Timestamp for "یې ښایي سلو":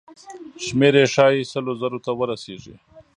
0.99-1.71